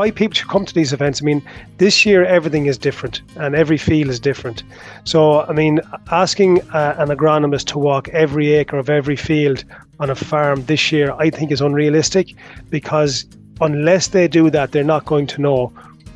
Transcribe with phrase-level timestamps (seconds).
[0.00, 1.20] why people should come to these events.
[1.20, 1.42] I mean,
[1.76, 4.62] this year everything is different and every field is different.
[5.04, 5.78] So, I mean,
[6.10, 9.62] asking uh, an agronomist to walk every acre of every field
[9.98, 12.34] on a farm this year, I think is unrealistic
[12.70, 13.26] because
[13.60, 15.70] unless they do that, they're not going to know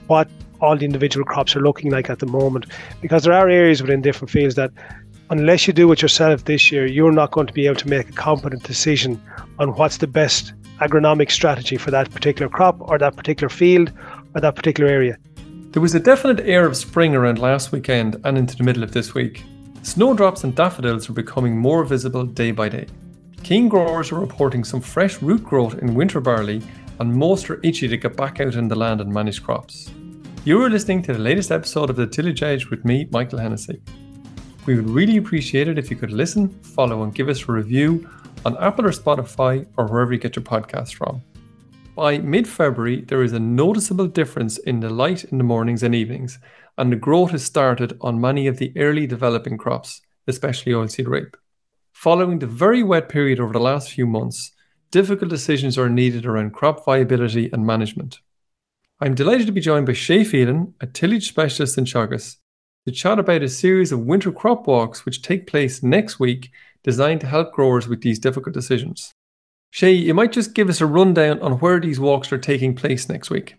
[0.07, 0.30] what
[0.62, 2.64] all the individual crops are looking like at the moment.
[3.03, 4.71] Because there are areas within different fields that,
[5.29, 8.09] unless you do it yourself this year, you're not going to be able to make
[8.09, 9.21] a competent decision
[9.59, 13.92] on what's the best agronomic strategy for that particular crop or that particular field
[14.34, 15.16] or that particular area.
[15.73, 18.92] There was a definite air of spring around last weekend and into the middle of
[18.92, 19.45] this week.
[19.82, 22.87] Snowdrops and daffodils are becoming more visible day by day.
[23.42, 26.62] Keen growers are reporting some fresh root growth in winter barley,
[27.01, 29.91] and most are itchy to get back out in the land and manage crops.
[30.45, 33.82] You are listening to the latest episode of The Tillage Edge with me, Michael Hennessy.
[34.66, 38.09] We would really appreciate it if you could listen, follow, and give us a review
[38.45, 41.23] on Apple or Spotify or wherever you get your podcasts from.
[41.96, 45.95] By mid February, there is a noticeable difference in the light in the mornings and
[45.95, 46.38] evenings,
[46.77, 51.37] and the growth has started on many of the early developing crops, especially oilseed rape.
[51.93, 54.52] Following the very wet period over the last few months,
[54.90, 58.18] difficult decisions are needed around crop viability and management.
[59.01, 62.37] I'm delighted to be joined by Shay Phelan, a tillage specialist in Teagasc,
[62.87, 66.50] to chat about a series of winter crop walks which take place next week
[66.84, 69.12] designed to help growers with these difficult decisions.
[69.71, 73.09] Shay, you might just give us a rundown on where these walks are taking place
[73.09, 73.56] next week.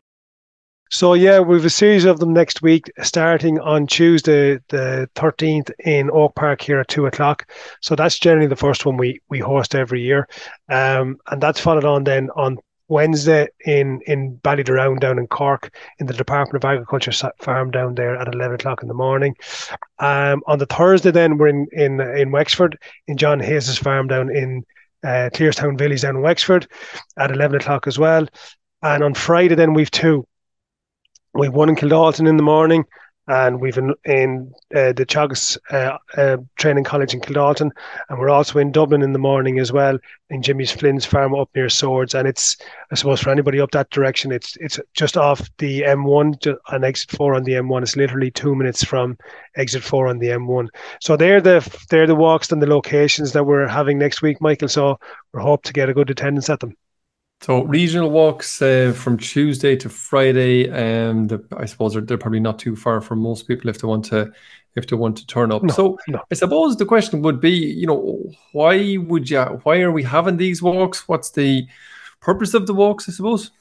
[0.91, 5.71] So yeah, we have a series of them next week, starting on Tuesday the thirteenth
[5.79, 7.51] in Oak Park here at two o'clock.
[7.81, 10.27] So that's generally the first one we we host every year,
[10.69, 16.05] um, and that's followed on then on Wednesday in in Ballyderown down in Cork in
[16.05, 19.35] the Department of Agriculture farm down there at eleven o'clock in the morning.
[19.99, 24.35] Um, on the Thursday then we're in in in Wexford in John Hayes's farm down
[24.35, 24.65] in
[25.03, 26.67] uh, Clearstown Village down in Wexford
[27.17, 28.27] at eleven o'clock as well.
[28.81, 30.27] And on Friday then we've two.
[31.33, 32.85] We've one in Kildalton in the morning
[33.27, 37.71] and we've in, in uh, the Teagasc uh, uh, Training College in Kildalton,
[38.09, 39.97] and we're also in Dublin in the morning as well
[40.29, 42.13] in Jimmy's Flynn's farm up near Swords.
[42.13, 42.57] And it's,
[42.91, 47.11] I suppose, for anybody up that direction, it's it's just off the M1 on exit
[47.11, 47.81] four on the M1.
[47.81, 49.17] It's literally two minutes from
[49.55, 50.67] exit four on the M1.
[51.01, 54.69] So they're the they're the walks and the locations that we're having next week, Michael.
[54.69, 54.99] So
[55.33, 56.75] we hope to get a good attendance at them.
[57.45, 62.39] So regional walks uh, from Tuesday to Friday, and um, I suppose they're, they're, probably
[62.39, 64.31] not too far for most people if they want to
[64.75, 65.61] if they want to turn up.
[65.61, 66.23] No, so no.
[66.31, 69.43] I suppose the question would be, you know, why would you?
[69.61, 71.07] Why are we having these walks?
[71.07, 71.67] What's the
[72.19, 73.07] purpose of the walks?
[73.07, 73.51] I suppose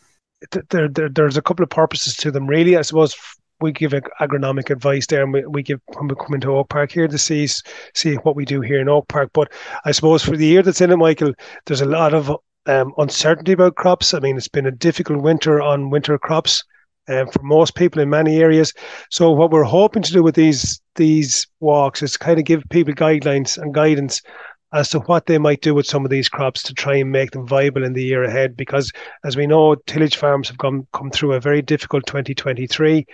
[0.71, 2.47] there, there there's a couple of purposes to them.
[2.47, 3.15] Really, I suppose
[3.61, 6.91] we give agronomic advice there, and we, we give when we come into Oak Park
[6.91, 7.47] here to see
[7.93, 9.29] see what we do here in Oak Park.
[9.35, 9.53] But
[9.85, 11.35] I suppose for the year that's in it, Michael,
[11.67, 12.35] there's a lot of
[12.67, 14.15] um, uncertainty about crops.
[14.15, 16.65] I mean, it's been a difficult winter on winter crops
[17.09, 18.73] um, for most people in many areas.
[19.11, 22.95] So, what we're hoping to do with these these walks is kind of give people
[22.95, 24.23] guidelines and guidance
[24.73, 27.31] as to what they might do with some of these crops to try and make
[27.31, 28.57] them viable in the year ahead.
[28.57, 28.93] Because,
[29.25, 33.07] as we know, tillage farms have come come through a very difficult 2023.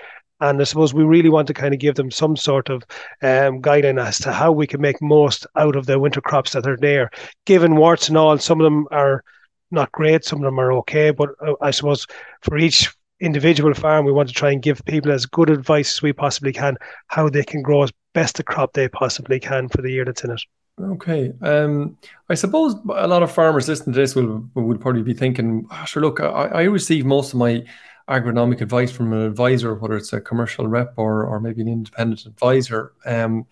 [0.43, 2.83] And I suppose we really want to kind of give them some sort of
[3.21, 6.67] um, guidance as to how we can make most out of the winter crops that
[6.67, 7.11] are there.
[7.45, 9.23] Given warts and all, some of them are
[9.71, 10.25] not great.
[10.25, 12.07] Some of them are okay, but uh, I suppose
[12.43, 12.89] for each
[13.21, 16.53] individual farm, we want to try and give people as good advice as we possibly
[16.53, 16.77] can,
[17.09, 20.25] how they can grow as best a crop they possibly can for the year that's
[20.25, 20.41] in it.
[20.81, 21.33] Okay.
[21.43, 21.99] Um,
[22.29, 25.85] I suppose a lot of farmers listening to this will would probably be thinking, oh,
[25.85, 27.65] sure, look, I, I receive most of my
[28.09, 32.25] agronomic advice from an advisor, whether it's a commercial rep or or maybe an independent
[32.25, 32.93] advisor.
[33.05, 33.47] Um,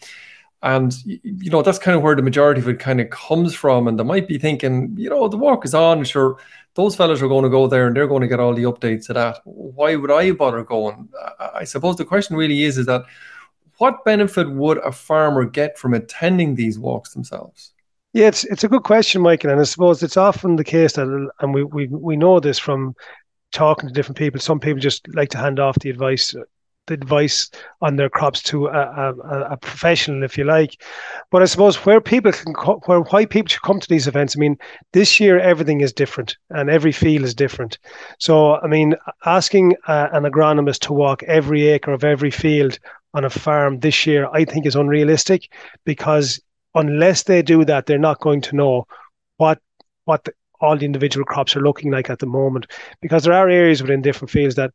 [0.63, 3.87] and you know that's kind of where the majority of it kind of comes from.
[3.87, 6.05] And they might be thinking, you know, the walk is on.
[6.05, 6.39] Sure,
[6.75, 9.07] those fellas are going to go there and they're going to get all the updates
[9.07, 9.41] to that.
[9.45, 11.09] Why would I bother going?
[11.39, 13.05] I suppose the question really is: is that
[13.79, 17.73] what benefit would a farmer get from attending these walks themselves?
[18.13, 21.31] Yeah, it's it's a good question, Michael, and I suppose it's often the case that,
[21.41, 22.97] and we we we know this from
[23.53, 24.41] talking to different people.
[24.41, 26.35] Some people just like to hand off the advice
[26.89, 27.51] the advice
[27.81, 30.83] on their crops to a, a, a, professional, if you like.
[31.31, 34.37] But I suppose where people can, co- where why people should come to these events.
[34.37, 34.59] I mean,
[34.93, 37.79] this year everything is different, and every field is different.
[38.19, 42.79] So, I mean, asking uh, an agronomist to walk every acre of every field
[43.15, 45.53] on a farm this year, I think, is unrealistic
[45.85, 46.41] because
[46.75, 48.87] unless they do that, they're not going to know
[49.37, 49.61] what
[50.05, 52.67] what the, all the individual crops are looking like at the moment
[53.01, 54.73] because there are areas within different fields that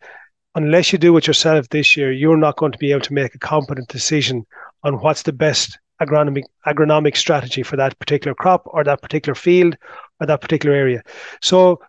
[0.56, 3.36] unless you do it yourself this year, you're not going to be able to make
[3.36, 4.46] a competent decision
[4.84, 9.76] on what's the best agronomic agronomic strategy for that particular crop or that particular field
[10.20, 11.02] or that particular area.
[11.42, 11.80] So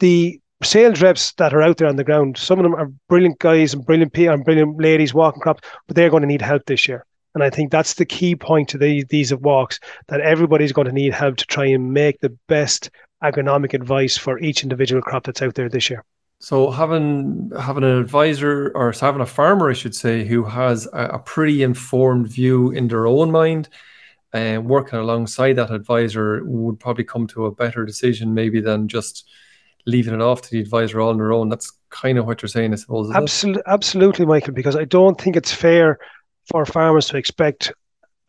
[0.00, 3.38] the sales reps that are out there on the ground, some of them are brilliant
[3.38, 6.66] guys and brilliant people and brilliant ladies walking crops, but they're going to need help
[6.66, 7.06] this year.
[7.34, 10.92] And I think that's the key point to the, these walks that everybody's going to
[10.92, 12.90] need help to try and make the best
[13.24, 16.04] agronomic advice for each individual crop that's out there this year.
[16.42, 21.04] So having having an advisor or having a farmer, I should say, who has a,
[21.14, 23.68] a pretty informed view in their own mind,
[24.32, 28.88] and uh, working alongside that advisor would probably come to a better decision maybe than
[28.88, 29.30] just
[29.86, 31.48] leaving it off to the advisor all on their own.
[31.48, 33.14] That's kind of what you're saying, I suppose.
[33.14, 34.52] Absolutely, absolutely, Michael.
[34.52, 36.00] Because I don't think it's fair
[36.50, 37.72] for farmers to expect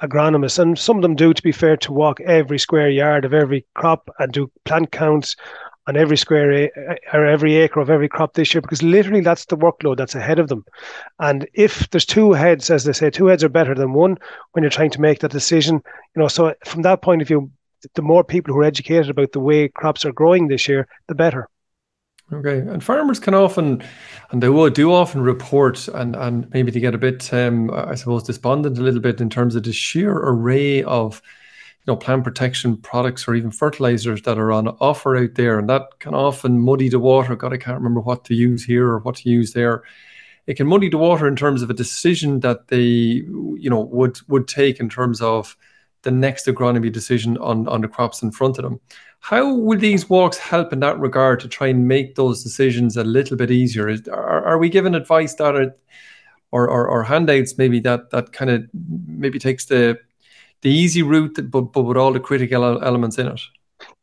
[0.04, 3.34] agronomists, and some of them do, to be fair, to walk every square yard of
[3.34, 5.36] every crop and do plant counts
[5.88, 6.70] on every square
[7.12, 10.40] or every acre of every crop this year because literally that's the workload that's ahead
[10.40, 10.64] of them.
[11.20, 14.18] And if there's two heads, as they say, two heads are better than one
[14.52, 15.82] when you're trying to make that decision.
[16.16, 17.52] You know, so from that point of view,
[17.96, 21.16] the more people who are educated about the way crops are growing this year, the
[21.16, 21.50] better.
[22.32, 23.84] Okay, and farmers can often,
[24.32, 27.96] and they will do often report, and and maybe they get a bit, um, I
[27.96, 31.22] suppose, despondent a little bit in terms of the sheer array of,
[31.88, 36.00] know, plant protection products or even fertilizers that are on offer out there, and that
[36.00, 37.36] can often muddy the water.
[37.36, 39.84] God, I can't remember what to use here or what to use there.
[40.48, 44.20] It can muddy the water in terms of a decision that they, you know, would
[44.28, 45.58] would take in terms of
[46.04, 48.80] the next agronomy decision on on the crops in front of them.
[49.20, 53.06] How will these walks help in that regard to try and make those decisions a
[53.06, 53.88] little bit easier?
[53.88, 55.74] Is, are, are we given advice that are,
[56.52, 58.66] or, or, or handouts maybe that that kind of
[59.08, 59.98] maybe takes the
[60.64, 63.42] the easy route, but but with all the critical elements in it?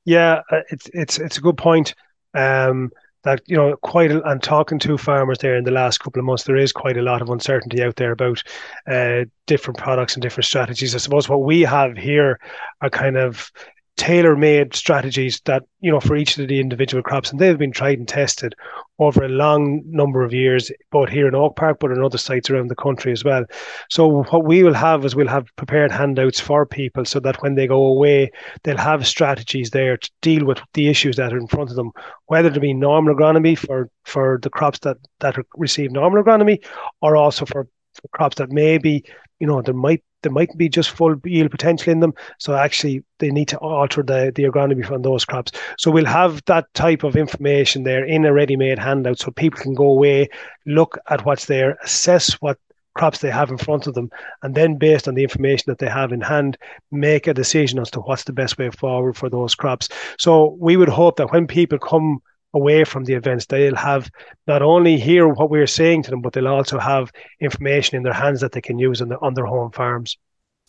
[0.04, 1.94] Yeah, uh, it's it's it's a good point.
[2.34, 2.90] Um,
[3.22, 6.44] that you know quite and talking to farmers there in the last couple of months
[6.44, 8.42] there is quite a lot of uncertainty out there about
[8.90, 12.40] uh, different products and different strategies i suppose what we have here
[12.80, 13.50] are kind of
[14.00, 17.98] tailor-made strategies that you know for each of the individual crops and they've been tried
[17.98, 18.54] and tested
[18.98, 22.48] over a long number of years both here in oak park but in other sites
[22.48, 23.44] around the country as well.
[23.90, 27.56] So what we will have is we'll have prepared handouts for people so that when
[27.56, 28.30] they go away
[28.62, 31.92] they'll have strategies there to deal with the issues that are in front of them
[32.28, 36.64] whether it be normal agronomy for for the crops that that receive normal agronomy
[37.02, 39.04] or also for, for crops that maybe
[39.40, 42.14] you know there might there might be just full yield potential in them.
[42.38, 45.52] So actually, they need to alter the, the agronomy from those crops.
[45.78, 49.74] So we'll have that type of information there in a ready-made handout, so people can
[49.74, 50.28] go away,
[50.66, 52.58] look at what's there, assess what
[52.94, 54.10] crops they have in front of them,
[54.42, 56.58] and then based on the information that they have in hand,
[56.90, 59.88] make a decision as to what's the best way forward for those crops.
[60.18, 62.20] So we would hope that when people come
[62.54, 64.10] away from the events, they'll have
[64.46, 68.12] not only hear what we're saying to them, but they'll also have information in their
[68.12, 70.18] hands that they can use on, the, on their home farms.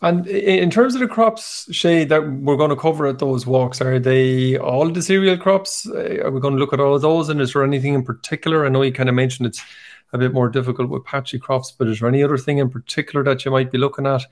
[0.03, 3.81] And in terms of the crops, Shay, that we're going to cover at those walks,
[3.81, 5.87] are they all the cereal crops?
[5.87, 7.29] Uh, are we going to look at all of those?
[7.29, 8.65] And is there anything in particular?
[8.65, 9.61] I know you kind of mentioned it's
[10.11, 13.23] a bit more difficult with patchy crops, but is there any other thing in particular
[13.25, 14.23] that you might be looking at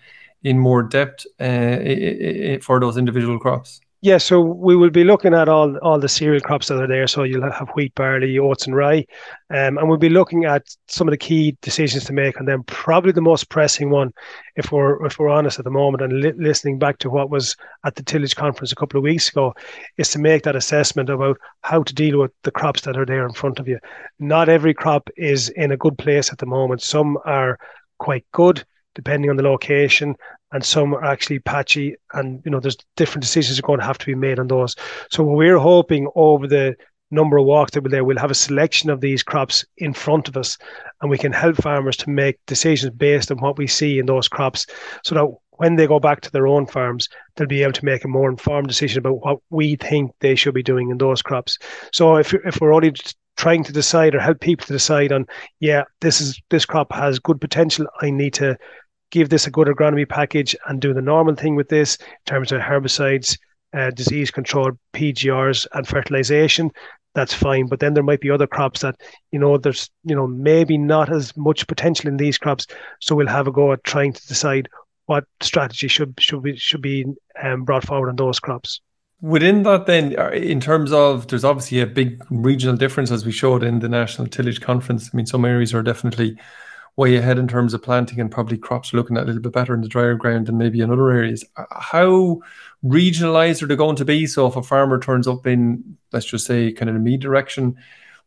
[0.43, 3.79] in more depth uh, for those individual crops?
[4.01, 7.05] Yeah, so we will be looking at all all the cereal crops that are there.
[7.05, 9.05] So you'll have wheat, barley, oats, and rye,
[9.49, 12.39] um, and we'll be looking at some of the key decisions to make.
[12.39, 14.13] And then probably the most pressing one,
[14.55, 17.57] if we're if we're honest at the moment, and li- listening back to what was
[17.83, 19.53] at the tillage conference a couple of weeks ago,
[19.97, 23.25] is to make that assessment about how to deal with the crops that are there
[23.25, 23.79] in front of you.
[24.17, 26.81] Not every crop is in a good place at the moment.
[26.81, 27.59] Some are
[27.97, 28.63] quite good
[28.95, 30.15] depending on the location
[30.51, 33.97] and some are actually patchy and you know there's different decisions are going to have
[33.97, 34.75] to be made on those.
[35.11, 36.75] So we're hoping over the
[37.11, 40.27] number of walks that we're there we'll have a selection of these crops in front
[40.27, 40.57] of us
[41.01, 44.27] and we can help farmers to make decisions based on what we see in those
[44.27, 44.67] crops
[45.03, 45.25] so that
[45.57, 48.29] when they go back to their own farms they'll be able to make a more
[48.29, 51.57] informed decision about what we think they should be doing in those crops.
[51.91, 52.93] So if, if we're only
[53.37, 55.25] trying to decide or help people to decide on
[55.61, 58.57] yeah this is this crop has good potential i need to
[59.11, 62.51] give this a good agronomy package and do the normal thing with this in terms
[62.51, 63.37] of herbicides,
[63.73, 66.71] uh, disease control, PGRs, and fertilization,
[67.15, 67.67] that's fine.
[67.67, 68.99] But then there might be other crops that,
[69.31, 72.67] you know, there's, you know, maybe not as much potential in these crops.
[72.99, 74.69] So we'll have a go at trying to decide
[75.05, 77.05] what strategy should should be should be
[77.41, 78.81] um, brought forward on those crops.
[79.21, 83.33] Within that, then, uh, in terms of, there's obviously a big regional difference as we
[83.33, 85.09] showed in the National Tillage Conference.
[85.11, 86.37] I mean, some areas are definitely
[86.99, 89.73] way ahead in terms of planting and probably crops are looking a little bit better
[89.73, 91.45] in the drier ground than maybe in other areas.
[91.55, 92.41] Uh, how
[92.83, 94.27] regionalized are they going to be?
[94.27, 97.77] So if a farmer turns up in, let's just say, kind of the Meath direction,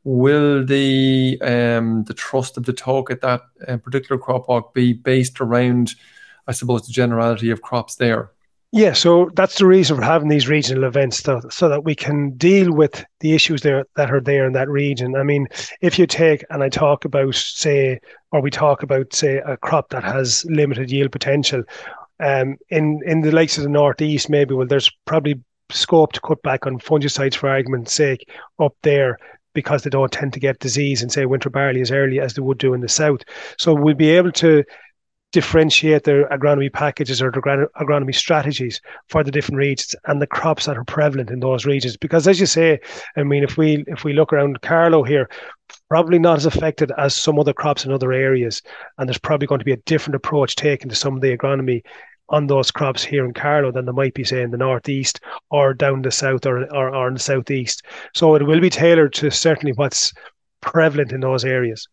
[0.04, 4.94] will the um, the trust of the talk at that uh, particular crop walk be
[4.94, 5.94] based around,
[6.46, 8.30] I suppose, the generality of crops there?
[8.74, 12.72] Yeah, so that's the reason for having these regional events, so that we can deal
[12.72, 15.14] with the issues there that are there in that region.
[15.14, 15.46] I mean,
[15.82, 18.00] if you take and I talk about, say,
[18.30, 21.64] or we talk about, say, a crop that has limited yield potential,
[22.18, 25.38] um, in in the likes of the northeast, maybe well, there's probably
[25.70, 28.26] scope to cut back on fungicides for argument's sake
[28.58, 29.18] up there
[29.54, 32.40] because they don't tend to get disease and say winter barley as early as they
[32.42, 33.20] would do in the south.
[33.58, 34.64] So we'll be able to
[35.32, 40.66] differentiate their agronomy packages or their agronomy strategies for the different regions and the crops
[40.66, 41.96] that are prevalent in those regions.
[41.96, 42.78] Because as you say,
[43.16, 45.28] I mean, if we if we look around Carlow here,
[45.88, 48.62] probably not as affected as some other crops in other areas,
[48.98, 51.82] and there's probably going to be a different approach taken to some of the agronomy
[52.28, 55.20] on those crops here in Carlow than there might be, say, in the northeast
[55.50, 57.84] or down the south or, or, or in the southeast.
[58.14, 60.12] So it will be tailored to certainly what's
[60.60, 61.86] prevalent in those areas.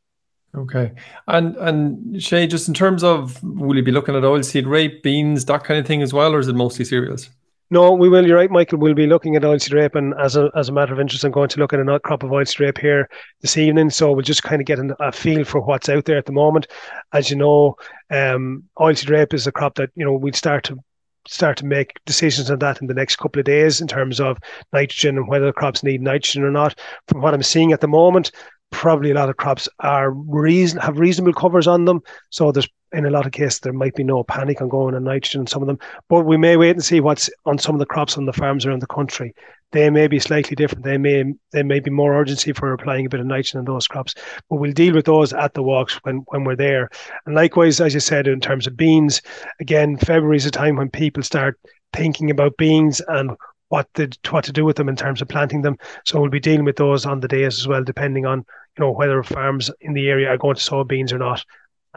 [0.56, 0.92] Okay.
[1.28, 5.46] And and Shay, just in terms of will you be looking at oilseed rape, beans,
[5.46, 7.30] that kind of thing as well, or is it mostly cereals?
[7.72, 8.26] No, we will.
[8.26, 8.80] You're right, Michael.
[8.80, 11.32] We'll be looking at oilseed rape, and as a as a matter of interest, I'm
[11.32, 13.08] going to look at a crop of oilseed rape here
[13.42, 13.92] this evening.
[13.92, 16.66] So we'll just kind of get a feel for what's out there at the moment.
[17.14, 17.76] As you know,
[18.10, 20.80] um, oilseed rape is a crop that you know we'd start to
[21.28, 24.40] start to make decisions on that in the next couple of days in terms of
[24.74, 26.80] nitrogen and whether the crops need nitrogen or not.
[27.08, 28.32] From what I'm seeing at the moment,
[28.72, 32.02] probably a lot of crops are reason have reasonable covers on them.
[32.30, 35.04] So there's in a lot of cases there might be no panic on going on
[35.04, 35.80] nitrogen some of them.
[36.08, 38.66] But we may wait and see what's on some of the crops on the farms
[38.66, 39.36] around the country.
[39.72, 40.84] They may be slightly different.
[40.84, 43.88] They may there may be more urgency for applying a bit of nitrogen on those
[43.88, 44.16] crops.
[44.50, 46.90] But we'll deal with those at the walks when, when we're there.
[47.26, 49.22] And likewise, as you said, in terms of beans,
[49.60, 51.60] again, February is a time when people start
[51.94, 53.32] thinking about beans and
[53.70, 55.78] what to what to do with them in terms of planting them.
[56.06, 58.40] So we'll be dealing with those on the days as well, depending on
[58.78, 61.44] you know whether farms in the area are going to sow beans or not,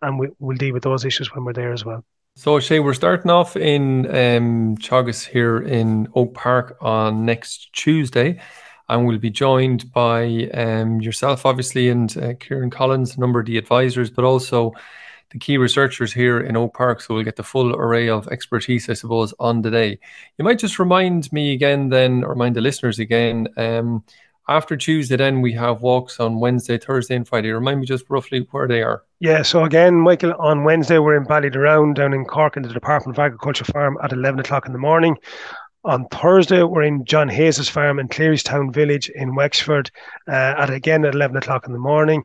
[0.00, 2.04] and we, will deal with those issues when we're there as well.
[2.34, 8.40] So Shay, we're starting off in um, Teagasc here in Oak Park on next Tuesday.
[8.88, 13.46] And we'll be joined by um, yourself, obviously, and uh, Ciaran Collins, a number of
[13.46, 14.72] the advisors, but also
[15.32, 18.88] the key researchers here in Oak Park, so we'll get the full array of expertise,
[18.88, 19.98] I suppose, on the day.
[20.38, 23.48] You might just remind me again, then, or remind the listeners again.
[23.56, 24.04] Um,
[24.48, 27.50] after Tuesday, then we have walks on Wednesday, Thursday, and Friday.
[27.50, 29.04] Remind me just roughly where they are.
[29.20, 33.16] Yeah, so again, Michael, on Wednesday we're in Ballyderown down in Cork in the Department
[33.16, 35.16] of Agriculture farm at 11 o'clock in the morning.
[35.84, 39.90] On Thursday, we're in John Hayes' farm in Clearystown Village in Wexford
[40.28, 42.22] uh, at again at 11 o'clock in the morning.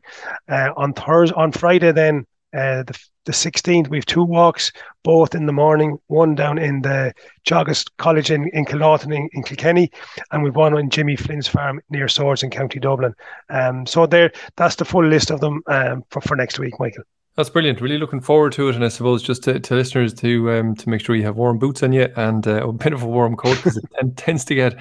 [0.48, 2.24] Uh, on Thursday, on Friday, then
[2.54, 4.72] uh, the the 16th, we have two walks,
[5.04, 7.12] both in the morning, one down in the
[7.46, 9.90] Teagasc College in, in Kildalton in, in Kilkenny,
[10.32, 13.14] and we've one on Jimmy Flynn's farm near Swords in County Dublin.
[13.50, 17.04] Um, so there, that's the full list of them um, for, for next week, Michael.
[17.36, 17.82] That's brilliant.
[17.82, 20.88] Really looking forward to it, and I suppose just to, to listeners to um, to
[20.88, 23.36] make sure you have warm boots on you and uh, a bit of a warm
[23.36, 24.74] coat because it t- tends to get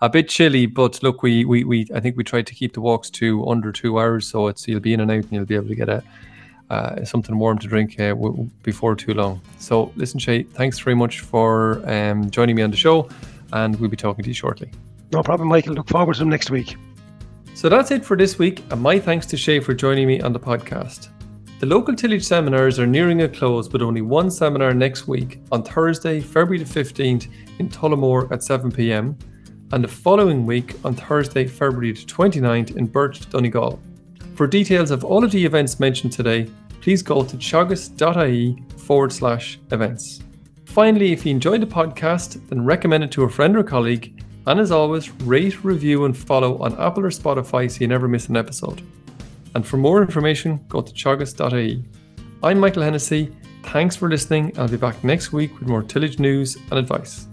[0.00, 0.64] a bit chilly.
[0.64, 3.72] But look, we, we we I think we tried to keep the walks to under
[3.72, 5.90] two hours, so it's you'll be in and out, and you'll be able to get
[5.90, 6.02] a
[6.70, 9.40] uh, something warm to drink uh, w- before too long.
[9.58, 13.08] So, listen, Shay, thanks very much for um, joining me on the show,
[13.52, 14.70] and we'll be talking to you shortly.
[15.12, 15.74] No problem, Michael.
[15.74, 16.76] Look forward to them next week.
[17.54, 20.32] So that's it for this week, and my thanks to Shay for joining me on
[20.32, 21.08] the podcast.
[21.58, 25.62] The local tillage seminars are nearing a close, but only one seminar next week on
[25.62, 29.18] Thursday, February the 15th in Tullamore at 7 pm,
[29.72, 33.78] and the following week on Thursday, February the 29th in Burt, Donegal.
[34.36, 36.48] For details of all of the events mentioned today,
[36.80, 40.20] please go to teagasc.ie forward slash events.
[40.64, 44.22] Finally, if you enjoyed the podcast, then recommend it to a friend or colleague.
[44.46, 48.28] And as always, rate, review, and follow on Apple or Spotify so you never miss
[48.28, 48.82] an episode.
[49.54, 51.84] And for more information, go to teagasc.ie.
[52.42, 53.34] I'm Michael Hennessy.
[53.64, 54.52] Thanks for listening.
[54.58, 57.26] I'll be back next week with more tillage news and advice.